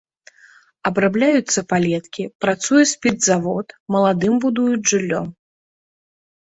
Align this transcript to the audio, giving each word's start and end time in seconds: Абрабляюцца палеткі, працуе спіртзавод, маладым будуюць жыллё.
Абрабляюцца 0.89 1.59
палеткі, 1.73 2.23
працуе 2.47 2.83
спіртзавод, 2.93 3.67
маладым 3.99 4.43
будуюць 4.49 4.85
жыллё. 4.97 5.21